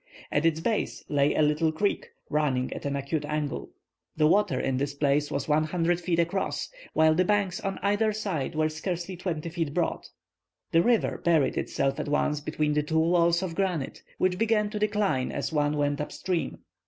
At 0.31 0.47
its 0.47 0.59
base 0.59 1.03
lay 1.09 1.35
a 1.35 1.43
little 1.43 1.71
creek, 1.71 2.09
running 2.31 2.73
at 2.73 2.85
an 2.87 2.95
acute 2.95 3.23
angle. 3.23 3.69
The 4.17 4.25
water 4.25 4.59
in 4.59 4.77
this 4.77 4.95
place 4.95 5.29
was 5.29 5.47
100 5.47 6.01
feet 6.01 6.17
across, 6.17 6.69
while 6.93 7.13
the 7.13 7.23
banks 7.23 7.59
on 7.61 7.77
either 7.83 8.11
side 8.11 8.55
were 8.55 8.67
scarcely 8.67 9.15
20 9.15 9.47
feet 9.49 9.75
broad. 9.75 10.07
The 10.71 10.81
river 10.81 11.19
buried 11.23 11.55
itself 11.55 11.99
at 11.99 12.07
once 12.07 12.41
between 12.41 12.73
the 12.73 12.81
two 12.81 12.97
walls 12.97 13.43
of 13.43 13.53
granite, 13.53 14.01
which 14.17 14.39
began 14.39 14.71
to 14.71 14.79
decline 14.79 15.31
as 15.31 15.53
one 15.53 15.77
went 15.77 16.01
up 16.01 16.11
stream. 16.11 16.57